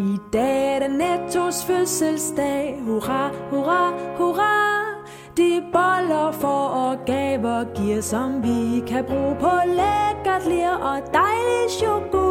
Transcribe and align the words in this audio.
I 0.00 0.18
dag 0.32 0.74
er 0.74 0.78
det 0.78 0.90
Nettos 0.90 1.64
fødselsdag. 1.64 2.78
Hurra, 2.86 3.30
hurra, 3.50 3.92
hurra. 4.16 4.84
De 5.36 5.62
boller 5.72 6.32
for 6.32 6.68
og 6.68 6.98
gaver 7.06 7.64
giver, 7.74 8.00
som 8.00 8.42
vi 8.42 8.80
kan 8.86 9.04
bruge 9.04 9.36
på 9.40 9.50
lækkert 9.66 10.46
lir 10.46 10.70
og 10.70 11.02
dejlig 11.12 11.70
chokolade 11.70 12.27